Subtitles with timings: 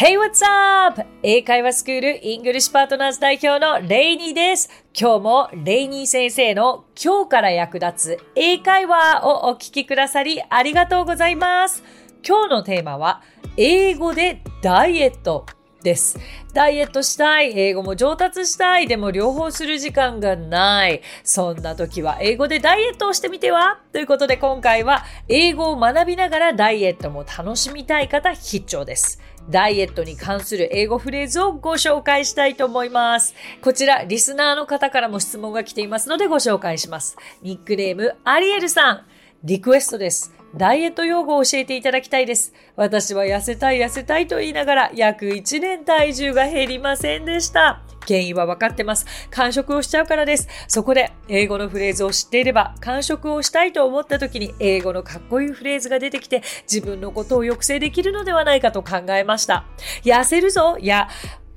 [0.00, 1.04] Hey, what's up?
[1.24, 4.70] 英会話スクールイングリッシュパートナーズ代表のレイニーです。
[4.96, 11.82] 今日もレイニー先生の今日から役立つ英会話をお聞きくださりありがとうございます。
[12.24, 13.24] 今日のテーマは
[13.56, 15.46] 英語でダイエット
[15.82, 16.16] です。
[16.54, 21.02] ダイエットしたい、英語も上達したい、でも両方する時間がない。
[21.24, 23.80] そんな時は英語でダイエットをしてみては？
[23.92, 29.20] ということで今回は英語を学びながらダイエットも楽しみたい方必聴です。
[29.48, 33.34] ダイエットに関する英語フレーズをご紹介したいと思います。
[33.62, 37.16] こちら、リスナーの方からも質問が来ていますのでご紹介します。
[37.42, 39.06] ニックネーム、アリエルさん。
[39.44, 40.34] リクエストです。
[40.56, 42.52] ダイエット用語を教えていただきたいです。
[42.76, 47.87] 私は痩せたい痩せたいと言いながら約1年体重が減りませんでした。
[48.08, 49.04] 原因は分かってます。
[49.30, 50.48] 完食をしちゃうからです。
[50.66, 59.66] そこで英語のフレーズを知っていれば完食をしたいと思った時に英語のかっこいいフレーズが出てきて自分のことを抑制できるのではないかと考えました。
[60.04, 61.08] 痩せるぞや、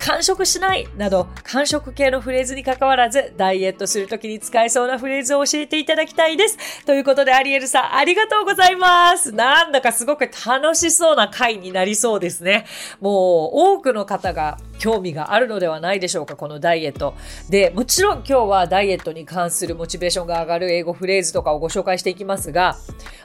[0.02, 6.86] 完食しないなど、完食系のフレーズに関わらず、ダイエットするときに使えそうなフレーズを教えていただきたいです。
[6.86, 9.32] ということで、アリエルさん、ありがとうございます。
[9.32, 12.66] なんだかすごく楽しそうな回になりそうですね。
[13.00, 17.14] もう、多くの方が興味があるのではないでしょうか、このダイエット。
[17.52, 22.76] で、もちろん今日はダイエットに関するモチベーションが上がる英語フレーズとかをご紹介していきますが、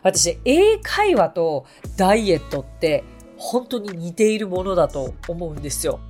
[0.02, 1.64] 私、英会話と
[1.96, 3.02] ダイエットって
[3.38, 6.00] 本当に似ているものだと思うんですよ。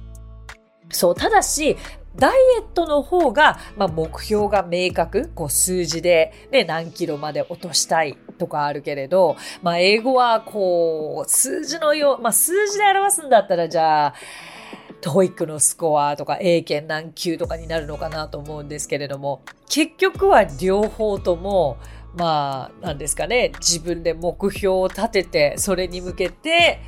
[0.91, 1.77] そう、ただし、
[2.17, 14.15] ダイエットの方が、まあ、目標が明確、こう数字で、ね、何キロまで落としたいとかあるけれど、まあ、英語はこう、数字のよう、まあ、数字で表すんだったら、じゃあ、
[15.03, 21.77] TOEICのスコアとか英検何級とかになるのかなと思うんですけれども、結局は両方とも、
[22.17, 26.81] まあ、なんですかね、自分で目標を立てて、それに向けて、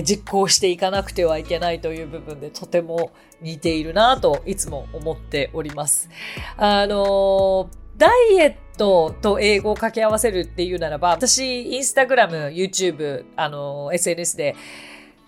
[0.00, 3.12] 実行していかなくてはいけないという部分でとても
[3.42, 6.08] 似ているなといつも思っております。
[6.56, 14.56] あの、ダイエットと英語を掛け合わせるっていうならば、私、インスタグラム、YouTube、あの、SNS で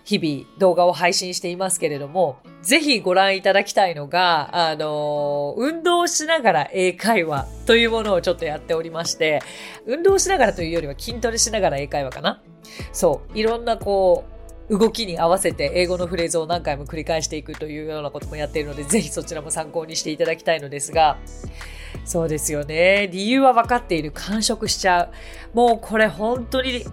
[0.03, 9.41] 日々動画を配信していますけれども、ぜひご覧いただきたいのが、あの、運動しながら英会話というものをちょっとやっておりまして、
[9.85, 12.41] 運動しながらというよりは筋トレしながら英会話かな。
[12.91, 14.34] そう、いろんなこう、
[14.69, 21.17] 動きに合わせて英語のフレーズを何回も繰り返していくというようなこともやっているので、ぜひそちらも参考にしていただきたいのですが、
[22.03, 23.07] そうですよね。
[23.11, 24.11] 理由は分かっている。
[24.11, 25.09] 完食しちゃ
[25.53, 25.57] う。
[25.57, 26.85] もうこれ本当に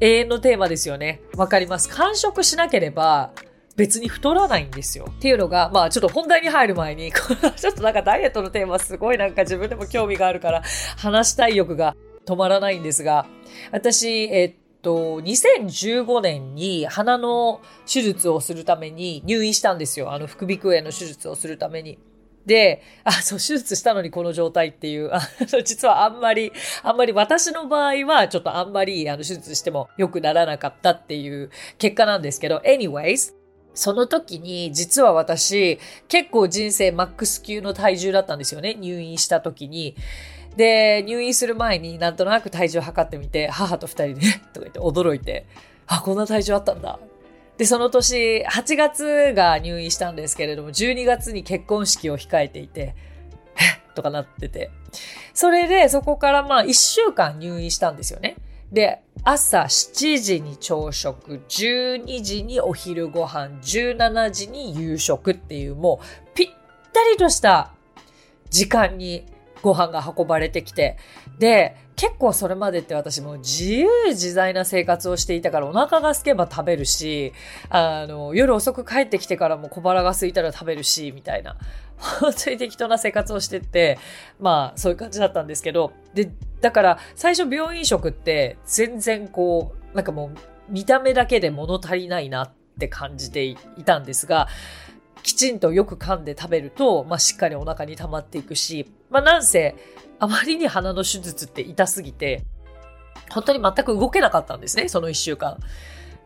[0.00, 1.20] 永遠のテーマですよね。
[1.36, 1.88] わかります。
[1.88, 3.32] 完食しなければ、
[3.76, 5.06] 別に太らないんですよ。
[5.10, 7.12] っていうのが、まあちょっと本題に入る前に、
[7.56, 10.62] ちょっとなんかダイエットのテーマすごいなんか自分でも興味があるから
[10.98, 13.26] 話したい欲が止まらないんですが、
[13.70, 20.12] 私、えっと、2015年に鼻の手術をするために入院したんですよ。
[20.12, 21.98] あの、副鼻腔炎の手術をするために。
[22.44, 25.10] で、あ、そう、手術したのにこの状態っていう、
[25.64, 33.34] 実はあんまり、あんまり私の場合はちょっとあんまりあの手術しても良くならなかったっていう結果なんですけど、anyways、
[33.74, 35.78] その時に実は私
[36.08, 38.74] 結構人生マックス級の体重だったんですよね。
[38.74, 39.96] 入院した時に。
[40.56, 44.20] で、入院する前になんとなく体重を測ってみて、母と二人で
[44.52, 45.46] とか言って驚いて、
[45.86, 46.98] あ、こんな体重あったんだ。
[47.58, 52.94] で、その年、8月が入院したんですけれども、12月に結婚式を控えていて、
[53.56, 54.70] えとかなってて。
[55.34, 58.36] それで、そこからまあ1週間入院したんですよね。
[58.72, 66.48] で、朝7時に朝食、12時にお昼ご飯、17時に夕食っていうもうぴっ
[66.92, 67.72] たりとした
[68.48, 69.26] 時間に
[69.62, 70.98] ご飯が運ばれてきて、
[71.38, 77.32] で、結構それまでって私も自由自在な生活をしていたからお腹が空けば食べるし、
[77.70, 81.56] あの、夜遅く帰ってきてからも小腹が空いたら食べるし、みたいな。
[81.96, 83.98] 本当に適当な生活をしてって、
[84.40, 86.30] まあそういう感じだったんですけど、で、
[86.60, 94.48] だから最初病院食って全然こう、なんかもう見た目だけで物足りないなって感じていたんですが、
[95.22, 99.76] きちんとよく噛んで食べると、まあ、しっかりお腹に溜まっていくし、まあ、なんせ、
[100.18, 102.44] あまりに鼻の手術って痛すぎて、
[103.30, 105.58] 本当に全く動けなかったんですね、その一週間。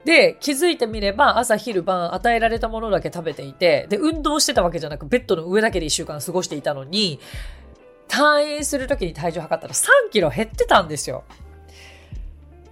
[0.05, 7.19] で、気づいてみれば、朝昼晩与えられたものだけ食べていて、で、運動してたわけじゃなく、ベッドの上だけで一週間過ごしていたのに、
[8.09, 11.25] 退院するときに体重測ったら3キロ減ってたんですよ。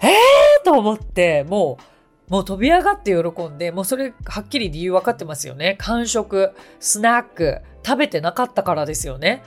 [0.00, 1.78] えーと思って、も
[2.28, 5.76] う、もう飛び上がって喜んで、もうそれはっきり理由分かってますよね。
[5.78, 9.42] 間食、スナック、食べてなかったからですよね。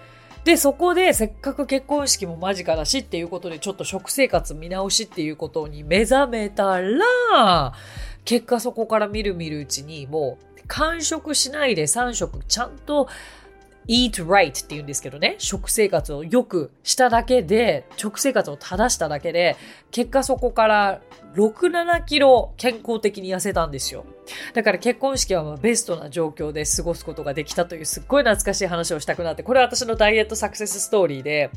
[0.48, 7.74] で、そこでせっかく結婚式も間近だしっていうことでちょっと食生活見直しっていうことに目覚めたら、
[8.24, 13.10] 結果そこから見る見るうちにもう完食しないで3食ちゃんと
[13.88, 19.56] eat right って言うんですけどね、食生活をよくしただけで、食生活を正しただけで、
[19.92, 21.02] 結果そこから
[21.36, 24.06] 6、7キロ健康的に痩せたんですよ。
[24.54, 31.50] だから結婚式はベストな状況で過ごすことができたというすっごい懐かしい話をしたくなって、これは私のダイエットサクセスストーリーで、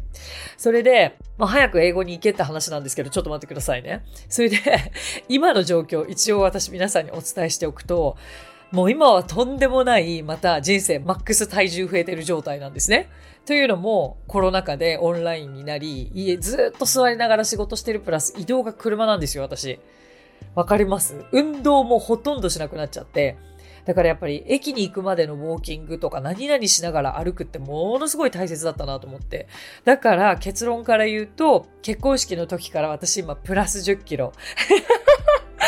[0.57, 4.05] それで、まあ、早く英語に行けって話なんですけど、ちょっと待ってくださいね。
[4.29, 4.59] それで、
[5.29, 8.17] 今の状況、一応私皆さんにお伝えしておくと、
[8.73, 13.11] もう今はとんでもない、また人生マックス体重増えてる状態なんですね。
[13.45, 19.81] というのも、コロナ禍でオンラインになり、家ずっと座りながら仕事してるプラス移動が車なんですよ、私。
[20.55, 21.25] わかります？
[21.33, 23.37] 運動もほとんどしなくなっちゃって。
[23.87, 29.49] だからやっぱり駅に行くまでのウォーキングとか何々しながら歩くってものすごい大切だったなと思って。
[29.85, 34.33] だから結論から言うと、結婚式の時から私今プラス10キロ。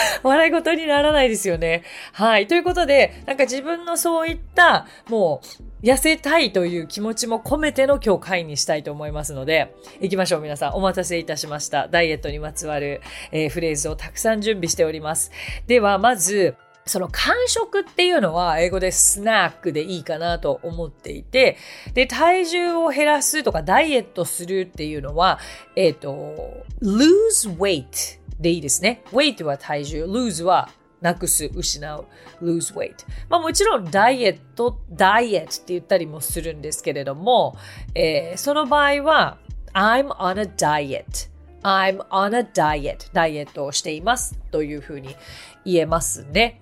[0.23, 1.83] 笑い事にならないですよね。
[2.13, 2.47] はい。
[2.47, 10.73] ということで、なんか自分のそういった、もう、痩せたいという気持ちも込めての今日会にしたいと思いますので、行きましょう皆さん。
[10.75, 11.89] お待たせいたしました。
[11.89, 13.01] ダイエットにまつわる、
[13.33, 15.33] えー、フレーズをたくさん準備しております。
[15.67, 21.57] では、まず、その間食っていうのは英語でスナックでいいかなと思っていて、
[21.95, 25.39] で、体重を減らすとかダイエットするっていうのは、
[25.77, 29.03] えっ、ー、と、lose weight でいいですね。
[29.13, 30.69] weight は体重、lose は
[31.01, 32.07] なくす、失う、
[32.43, 33.07] lose weight。
[33.29, 37.57] まあもちろんダイエット、ダイエットって言ったりもするんですけれども、
[37.95, 39.39] えー、その場合は、
[39.73, 41.31] I'm on a diet。
[41.63, 43.09] I'm on a diet.
[43.13, 45.17] ダイエットをしていますというふうに
[45.65, 46.61] 言えますね。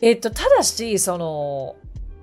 [0.00, 1.76] えっと、ただし、その、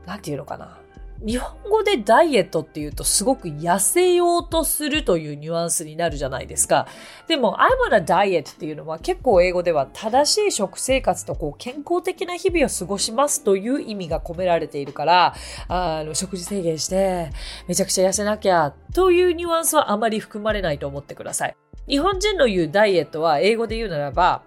[0.06, 0.80] なんていうのかな。
[1.26, 6.86] 日本語でダイエットっていうとすごく痩せようとするというニュアンスになるじゃないですか。
[7.28, 15.34] でも、I'm on a diet っていうのは結構英語では正しい食生活とこう健康的な日々を過ごしますという意味が込められているから、
[15.70, 17.30] あの食事制限して
[17.70, 21.56] めちゃくちゃ痩せなきゃというニュアンスはあまり含まれないと思ってください。
[21.88, 24.44] 日本人の言うダイエットは英語で言うならば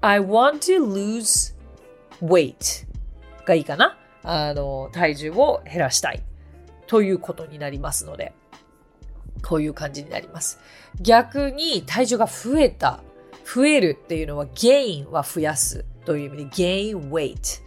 [0.00, 1.54] I want to lose
[2.22, 2.86] weight
[3.44, 3.98] がいいかな？
[4.30, 6.22] あの、体重を減らしたい
[6.86, 8.34] ということになりますので、
[9.42, 10.60] こういう感じになります。
[11.00, 13.00] 逆に体重が増えた、
[13.44, 17.62] 増えるっていうのは gain は増やすという意味で gain weight。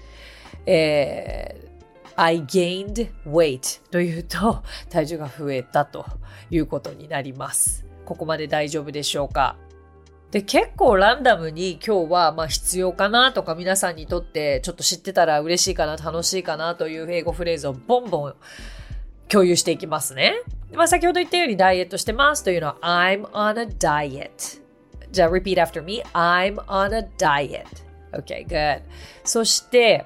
[0.66, 1.72] えー
[2.18, 6.06] I gained weight というと体重が増えたと
[6.52, 7.86] いうことになります。
[8.06, 9.56] ここまで大丈夫でしょうか？
[10.32, 18.36] で、結構ランダムに今日はまあ必要かなとか皆さんにとってちょっと知ってたら嬉しいかな、楽しいかなという英語フレーズをボンボン
[19.28, 20.36] 共有していきますね。
[20.74, 24.62] まあ先ほど言ったようにダイエットしてますというのは I'm on a diet.
[25.12, 26.02] じゃあ repeat after me.
[26.14, 27.66] I'm on a diet.
[28.14, 28.82] Okay, good.
[29.26, 30.06] そして、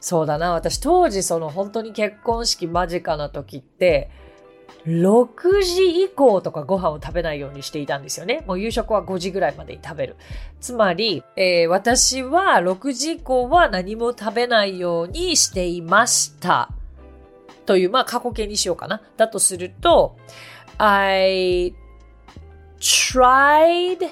[0.00, 4.10] そうだな、私当時その本当に結婚式間近な時って、
[4.86, 8.44] 6時以降とかご飯を食べないようにしていたんですよね。
[8.46, 10.16] もう夕食は5時ぐらいまでに食べる。
[10.60, 16.70] つまり、えー、私は6時以降は何も食べないようにしていました。
[17.64, 19.00] という、まあ過去形にしようかな。
[19.16, 20.16] だとすると、
[20.76, 21.74] I
[22.78, 24.10] tried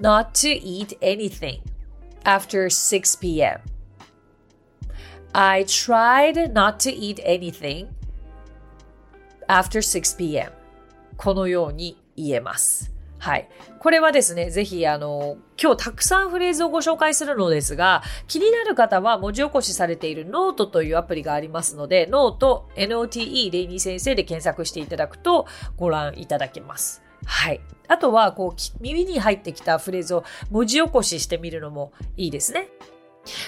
[0.00, 1.60] not to eat anything
[2.24, 3.60] after 6 p.m.
[5.34, 7.88] I tried not to eat anything
[9.48, 10.50] after 6pm
[11.16, 12.96] このように言えます。
[13.18, 13.48] はい。
[13.78, 27.02] これはですね、ぜひ、あの、今日たくさんフレーズをご紹介するのですが、気になる方は文字起こしされているノートというアプリがありますので、ノート NOTE レイニー先生で検索していただくとご覧いただけます。
[27.24, 27.60] はい。
[27.88, 32.68] あとは、こう、耳に入ってきたフレーズを文字起こししてみるのもいいですね。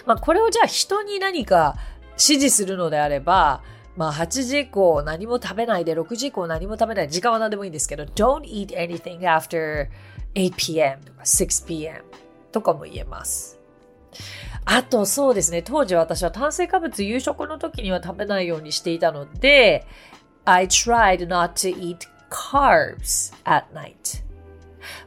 [0.06, 1.76] まあ、これをじゃあ人に何か
[2.14, 3.62] 指示するのであれば、
[3.98, 7.10] まあ8時以降何も食べないで、6時以降何も食べない。
[7.10, 9.88] 時間は何でもいいんですけど、don't eat anything after
[10.36, 12.02] 8pm とか 6pm
[12.52, 13.58] とかも言えます。
[14.64, 19.84] あとそうですね、当時私は炭水化物夕食の時には食べないようにしていたので、
[20.44, 24.22] I tried not to eat carbs at night.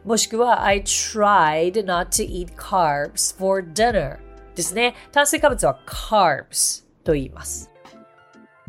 [0.04, 4.20] もしくは I tried not to eat carbs for dinner
[4.54, 4.96] ですね。
[5.14, 7.71] 炭水化物は carbs と言います。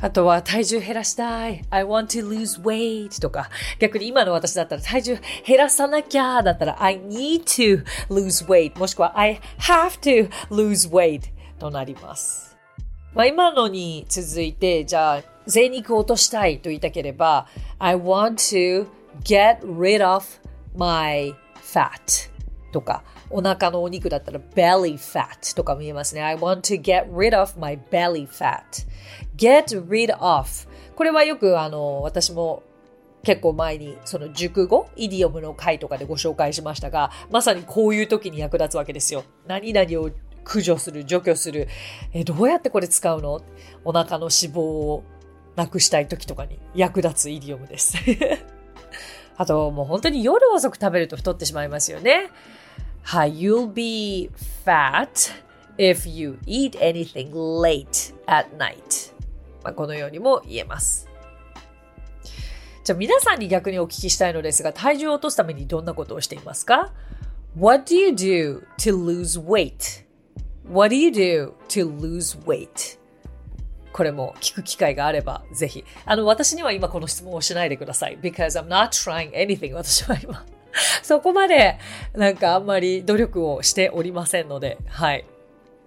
[0.03, 1.65] あとは体重減らしたい。
[1.71, 10.91] I want to lose weight とか、逆に今の私だったら体重減らさなきゃだったら I need to lose weight もしくは I have to lose
[10.91, 11.23] weight
[11.61, 12.57] となります。
[13.15, 17.47] まあ、今のに続いて、じゃあ、贅肉を落としたいと言いたければ、
[17.79, 18.89] I want to
[19.23, 20.25] get rid of
[20.75, 21.33] my
[21.63, 22.31] fat
[22.73, 26.23] とか、お腹のお肉だったら belly fat とかも言えますね。
[26.23, 28.63] I want to get rid of my belly fat.
[29.37, 30.49] Get rid of
[30.95, 32.63] これはよくあの、私も
[33.23, 39.25] 結構前にその熟語、イディオムの回とかでご紹介しましたが、まさにこういう時に役立つわけですよ。
[39.47, 40.11] 何々を
[40.45, 41.69] 駆除する、除去する。
[42.13, 43.41] え、どうやってこれ使うの？
[43.85, 45.05] お腹の脂肪を
[45.55, 47.97] なくしたい時とかに役立つイディオムです。
[49.37, 52.31] あと、もう本当に夜遅く食べると太ってしまいますよね。
[53.03, 54.31] はい、you'll be
[54.65, 55.33] fat
[55.79, 59.12] if you eat anything late at night.
[59.63, 61.09] まあ、このようにも言えます。
[62.85, 66.93] じゃあ皆さんに逆にお聞きしたいのですが、体重を落とすためにどんなことをしていますか
[67.57, 72.99] ?What do you do to lose weight?What do you do to lose weight?
[73.93, 75.85] これも聞く機会があれば、ぜひ。
[76.07, 78.19] あの、私には今この質問をしないでください。
[78.19, 79.75] because I'm not trying anything.
[79.75, 80.45] 私は今
[81.03, 81.79] そこまで、
[82.15, 85.25] なんかあんまり努力をしておりませんので、はい。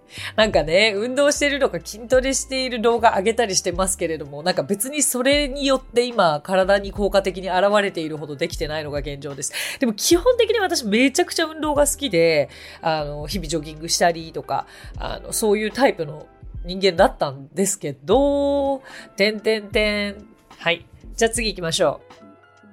[0.36, 9.52] なんかね、運動してるとか筋トレしている動画上げたりしてますけれども、なんか別にそれによって今体に効果的に現れているほどできてないのが現状です。
[9.78, 12.48] でも基本的に私めちゃくちゃ運動が好きで、
[12.80, 14.66] あの、日々ジョギングしたりとか、
[14.98, 16.26] あの、そういうタイプの
[16.64, 18.82] 人間だったんですけど、
[19.16, 20.26] てんてんてん。
[20.58, 20.86] はい。
[21.14, 22.25] じゃあ次行きましょう。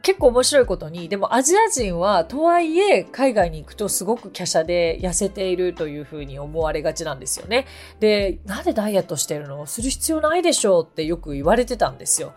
[0.03, 7.65] 結構面白いことに、でもアジア人はとはいえ海外に行くとすごく華奢で痩せているというふうに思われがちなんですよね。
[8.01, 9.65] で、なんでダイエットしてるの？
[9.65, 12.33] する必要ないでしょうってよく言われてたんですよ。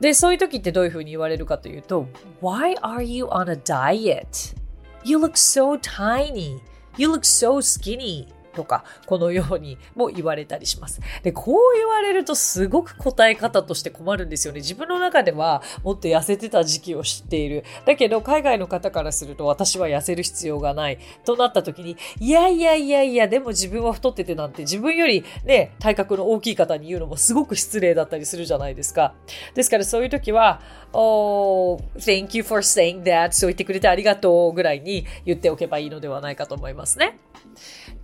[0.00, 2.06] で、そういう時ってどういうふうに言われるかというと、
[2.40, 4.56] Why are you on a diet?
[5.04, 6.60] You look so tiny.
[6.96, 8.26] You look so skinny.
[8.54, 11.00] とか、このようにも言われたりします。
[11.22, 14.60] で、こう言われるとすごく答え方として困るんですよね。
[14.60, 17.64] 自分の中ではもっと痩せてた時期を知っている。
[17.86, 20.98] だけど、海外の方からすると私は痩せる必要がない。
[21.24, 29.14] となった時に、いやいやいやいや、でも自分は太っててなんて自分よりね、体格の大きい方に言うのもすごく失礼だったりするじゃないですか。
[29.54, 30.60] ですからそういう時は、
[30.92, 33.32] Oh, thank you for saying that.
[33.32, 37.18] そう言ってくれてありがとうぐらいに言っておけばいいのではないかと思いますね。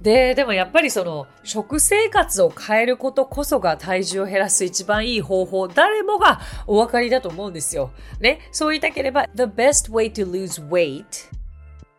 [0.00, 7.90] で、でもやっぱりその食生活を変えることこそが体重を減らす一番いい方法、誰もがお分かりだと思うんですよ。
[8.20, 8.40] ね。
[8.52, 11.30] そう言いたければ、the best way to lose weight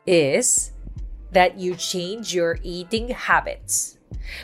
[0.06, 0.74] is
[1.34, 3.98] that you change your eating habits.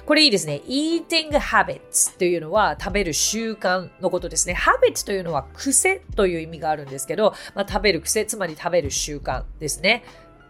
[0.06, 0.62] これいいですね。
[0.68, 4.56] eating habits というのは食べる習慣のことですね。
[4.56, 10.04] habit というのは癖という意味があるんですけど、まあ、食べる癖、つまり食べる習慣ですね。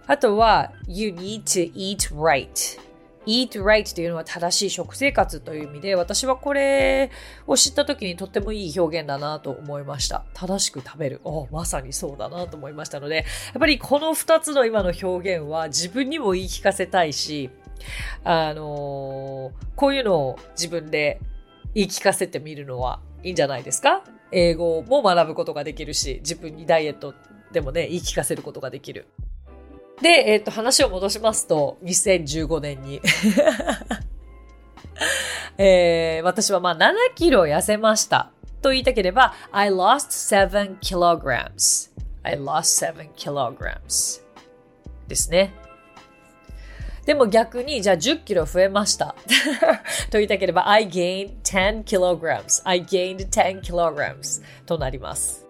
[0.07, 2.79] あとは、you need to eat right.
[3.25, 7.10] eat right というのは正しい食生活という意味で、私はこれ
[7.48, 10.25] を知った時にとってもいい表現だなと思いました。
[10.33, 11.22] 正しく食べる。
[11.24, 13.25] おまさにそうだなと思いましたので、やっ
[13.60, 17.50] ぱりこの二つの今の表現は自分にも言い聞かせたいし、
[18.25, 21.22] あのー、こういうのを自分で
[21.74, 24.03] 言い聞かせてみるのはいいんじゃないですか？
[24.31, 27.13] 英語も学ぶことができるし、自分にダイエット
[27.53, 29.07] でもね、言い聞かせることができる。
[30.01, 33.01] で、えっ、ー、と、話を戻しますと、2015年に
[35.57, 38.31] えー、私はまあ7キロ痩せました。
[38.62, 40.07] と言いたければ、I lost
[40.50, 41.91] 7 kilograms.
[42.23, 44.23] I lost 7 kilograms.
[45.07, 45.53] ですね。
[47.05, 49.15] でも逆に、じゃあ10キロ増えました。
[50.09, 52.62] と言いたければ、I gained 10 kilograms.
[52.63, 55.42] I gained 10 kilograms となります。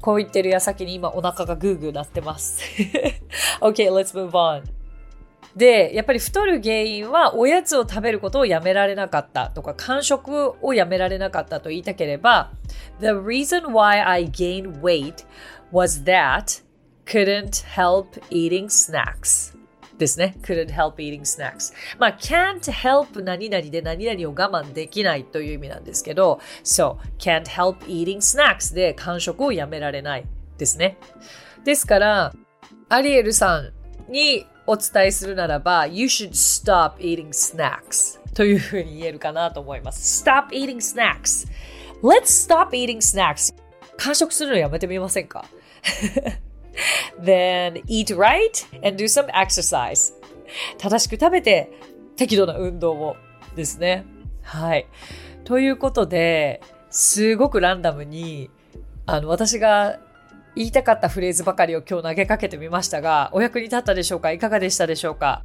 [0.00, 2.62] こう言ってる矢先に今お腹がグーグーなってます。
[3.60, 4.62] okay, let's move on.
[5.56, 12.52] で、やっぱり太る原因はおやつを食べることをやめられなかったとか、間食をやめられなかったと言いたければ、
[13.00, 15.26] The reason why I gained weight
[15.72, 16.62] was that
[17.06, 19.57] couldn't help eating snacks.
[19.98, 20.36] ですね。
[20.42, 21.74] couldn't help eating snacks.
[21.98, 30.24] まあ、can't help 何々で何々を我慢できないという意味なんですけど、so, can't help eating snacks で間食をやめられない
[30.56, 30.96] ですね。
[31.64, 32.32] ですから、
[32.88, 33.72] アリエルさん
[34.10, 40.24] にお伝えするならば、you should stop eating snacks というふうに言えるかなと思います。
[40.24, 41.48] stop eating snacks.
[42.02, 43.54] Let's stop eating snacks.
[43.96, 45.44] 間食するのやめてみませんか
[47.22, 50.12] Then eat right and do some exercise.
[50.78, 51.72] 正しく食べて
[52.16, 53.16] 適度な運動を
[53.56, 54.04] ですね。
[54.42, 54.86] はい。
[55.44, 58.50] ということで、すごくランダムに、
[59.06, 59.98] あの、私が
[60.54, 64.32] 言いたかったフレーズばかりを今日投げかけてみましたが、お役に立ったでしょうか？
[64.32, 65.42] いかがでしたでしょうか？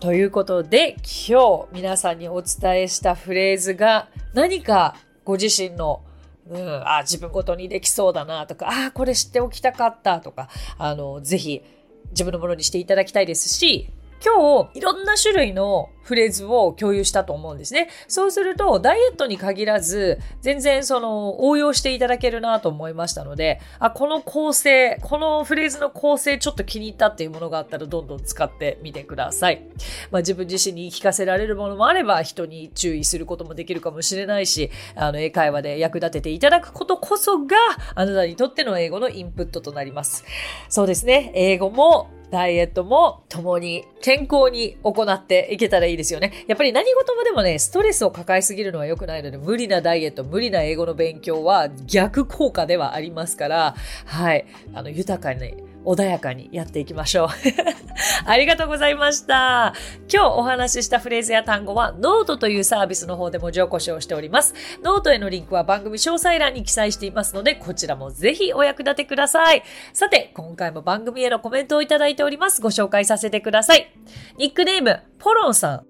[0.00, 0.96] ということで、
[1.28, 6.02] 今日皆さんにお伝えしたフレーズが何かご自身の
[6.50, 11.62] うん、あ、自分ごとにできそうだなとか、ああ、これ知っておきたかったとか、あの、ぜひ
[12.10, 13.90] 自分のものにしていただきたいですし、
[14.22, 17.88] 今日、いろんな種類のフレーズを共有したと思うんですね。
[18.08, 29.62] そうすると、ダイエットに限らず、全然その、応用していただけるなと思いましたので、あ、この構成、このフレーズの構成ちょっと気に入ったっていうものがあったら、どんどん使ってみてください。
[30.10, 37.56] まあ自分自身に言い聞かせられるものもあれば、人に注意することもできるかもしれないし、あの、英会話で役立てていただくことこそが、
[37.94, 40.24] あなたにとっての英語のインプットとなります。
[40.68, 41.32] そうですね。
[41.34, 46.44] 英語もダイエットも共に健康に行っていけたらいいですよね。
[46.46, 53.74] やっぱり何事もでもね、ストレスを抱えすぎるのは良くないので、無理なダイエット、無理な英語の勉強は逆効果ではありますから、
[54.06, 57.28] はい、あの、豊かに穏やかにやっていきましょう。
[58.26, 59.74] ありがとうございました。
[60.12, 64.54] 今日お話ししたフレーズや単語はノートというサービスの方で文字起こしをしております。
[64.82, 69.62] ノートへのリンクは番組詳細欄に記載していますので、こちらもぜひお役立てください。
[69.92, 72.60] さて、今回も番組へのコメントをいただいております。
[72.60, 73.92] ご紹介させてください。
[74.38, 75.86] ニックネーム、ポロンさん。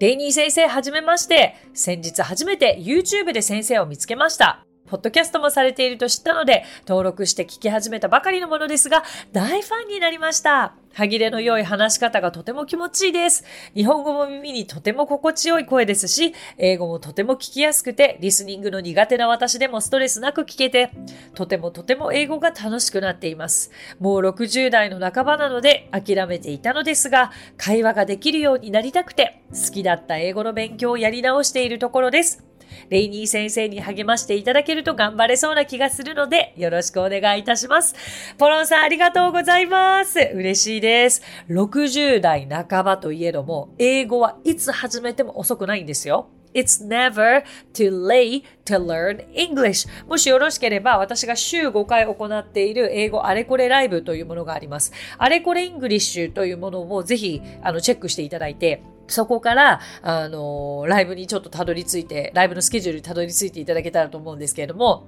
[0.00, 1.56] レイニー先生はじめまして。
[1.74, 4.64] 先日初めて YouTube で先生を見つけました。
[4.90, 10.74] ポッドキャストもされていると知ったので、登録して聞き始めたばかりのものですが、大ファンになりました。
[10.92, 13.44] 歯切れの良い話し方がとても気持ちいいです。
[13.74, 20.90] 日本語も耳にとても心地よい声ですし、英語もとても聞きやすくて、リスニングの苦手な私でもストレスなく聞けて、
[21.34, 23.70] とてもとても英語が楽しくなっています。
[24.00, 32.49] もう60代の半ばなので諦めていたのですが、会話ができるようになりたくて、好きだった英語の勉強をやり直しているところです。
[32.88, 37.94] レイニー先生に励ましていただけると頑張れそうな気がするので、よろしくお願いいたします。
[38.38, 40.18] ポロンさんありがとうございます。
[40.34, 41.22] 嬉しいです。
[41.48, 46.28] 60代半ばといえども、英語はいつ始めても遅くないんですよ。
[46.54, 49.88] It's never too late to learn English.
[50.06, 54.92] もしよろしければ、私が週5回行っている英語あれこれライブというものがあります。
[55.18, 65.04] あれこれイングリッシュというものをぜひ、あの、チェックしていただいて、そこから、あの、ライブにちょっとたどり着いて、ライブのスケジュールにたどり着いていただけたらと思うんですけれども、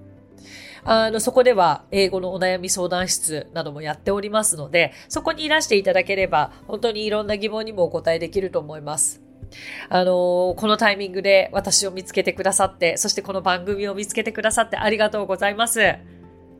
[0.84, 9.22] あの、そこでは英語のお悩み相談室などもやっておりますので、そこにいらしていただければ、本当にいろんな疑問にもお答えできると思います。
[9.88, 15.80] あのこのタイミングで私を見つけてくださって、そしてこの番組を見つけてくださってありがとうございます。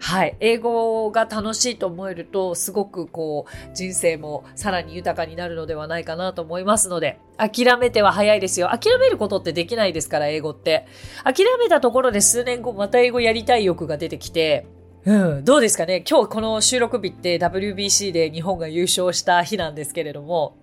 [0.05, 0.37] はい。
[0.41, 8.71] 英語が楽しいと思えると、すごくこう、人生もさらに豊かになるのではないかなと思いますので、諦めては早いですよ。
[8.71, 10.87] 諦めることってできないですから、英語って。
[11.23, 14.67] 諦めたところで数年後、また英語やりたい欲が出てきて、
[15.05, 20.57] うん、どうですかね今日この収録日って WBC で日本が優勝した日なんですけれども、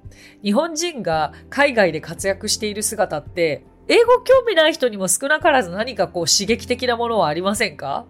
[0.43, 8.05] 日本人が海外で活躍している姿って、英語興味ない人にも少なからず何かこう刺激的なものはありませんか？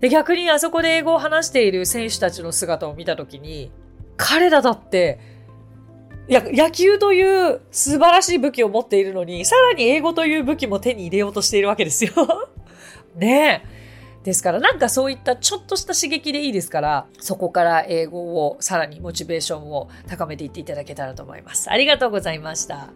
[0.00, 3.70] で、逆にあそこで英語を話している選手たちの姿を見たときに、
[4.18, 5.18] 彼らだって、
[6.28, 12.12] いや、野球という素晴らしい武器を持っているのに、さらに英語という武器も手に入れようとしているわけですよ。
[13.16, 13.77] ねえ。
[14.28, 21.70] ですから、なんかそういったちょっとした刺激でいいですから、そこから英語をさらにモチベーションを高めていっていただけたらと思います。
[21.70, 22.90] ありがとうございました。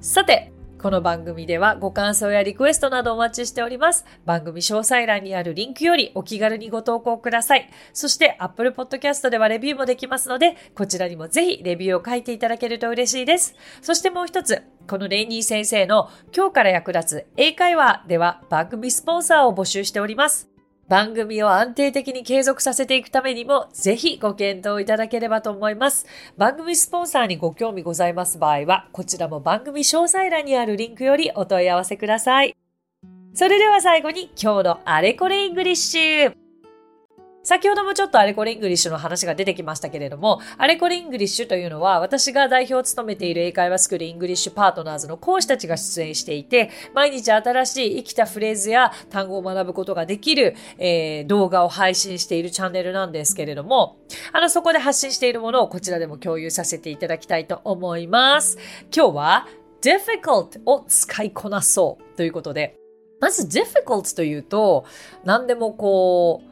[0.00, 4.04] さて、この番組ではご感想やリクエストなどお待ちしております。
[4.24, 7.70] 番組詳細欄にあるリンクよりお気軽にご投稿ください。
[7.92, 13.54] そして Apple Podcast ではレビューもできますので、こちらにもぜひレビューを書いていただけると嬉しいです。
[13.82, 20.51] そしてもう一つ、このレイニー先生の今日から役立つ英会話では番組スポンサーを募集しております。
[20.88, 26.06] 番組を安定的に継続させていくためにも、ぜひご検討いただければと思います。
[26.36, 32.56] 番組スポンサーにご興味ございます場合は、こちらも番組詳細欄にあるリンクよりお問い合わせください。
[33.34, 36.41] それでは最後に今日のあれこれイングリッシュ。
[37.42, 53.96] 先ほどもちょっとアレコレイングリッシュの話が出てきましたけれども、アレコレイングリッシュというのは、私が代表を務めている英会話スクールイングリッシュパートナーズの講師たちが出演していて、毎日新しい生きたフレーズや単語を学ぶことができる、えー、動画を配信しているチャンネルなんですけれども、
[54.32, 58.56] あの、そこで発信しているものをこちらでも共有させていただきたいと思います。
[58.94, 59.48] 今日は、
[59.82, 62.76] difficult を使いこなそうということで、
[63.20, 64.84] まず difficult というと、
[65.24, 66.51] 何でもこう、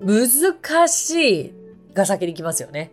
[0.00, 1.54] 難しい
[1.94, 2.92] が先に来ますよね。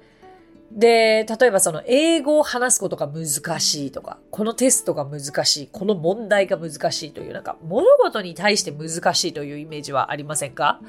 [0.72, 10.82] で、例えばその英語を話すことが難しいとか、このテストが難しい、この問題が難しいという、なんか物事に対して難しいというイメージはありませんか？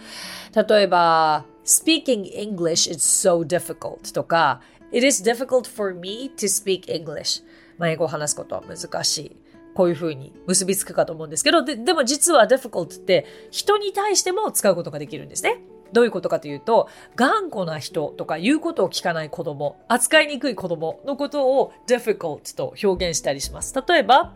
[0.54, 4.60] 例えば、speaking English is so difficult とか、
[4.92, 7.44] it is difficult for me to speak English。
[7.78, 9.36] まあ、英語を話すことは難しい。
[9.74, 15.62] こういう風に結びつくかと思うんですけど、ででも実は difficult って人に対しても使うことができるんですね。
[15.92, 23.74] どういうことかというと、頑固な人とか言うことを聞かない子供、扱いにくい子供のことを difficult と表現したりします。
[23.86, 24.34] 例えば、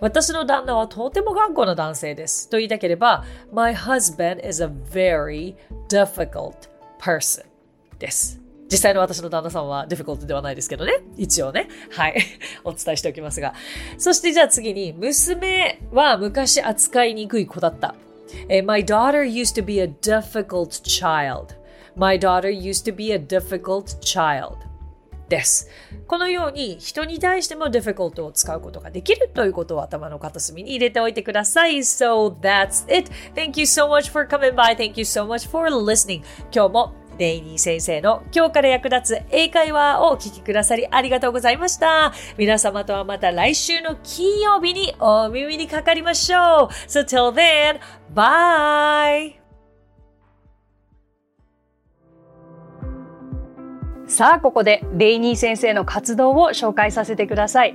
[0.00, 5.54] 私の旦那はとても頑固な男性ですと言いたければ、My husband is a very
[5.88, 7.44] difficult person
[7.98, 8.44] です。
[8.70, 10.94] 実際の私の旦那さんは difficult ではないですけどね。
[11.16, 11.68] 一応ね。
[11.90, 12.16] はい。
[12.64, 13.54] お伝えしておきますが。
[13.98, 17.94] そしてじゃあ次に、娘は昔扱いにくい子だった。
[18.65, 21.55] My daughter used to be a difficult child.
[21.95, 24.69] My daughter used to be a difficult child.
[25.29, 25.69] です。
[26.07, 31.77] このように人に対しても difficult を使うことができるということを頭の片隅に入れておいてください。
[31.77, 33.11] So that's it.
[33.35, 34.75] Thank you so much for coming by.
[34.75, 36.23] Thank you so much for listening.
[36.51, 42.12] 今日も レイニー先生の今日から役立つ英会話をお聞きくださりありがとうございました。
[42.36, 46.40] 皆様とはまた来週の金曜日にお耳にかかりましょう。
[46.88, 47.80] So till then,
[48.14, 49.44] bye!
[54.06, 57.74] さあ、ここでレイニー先生の活動を紹介させてください。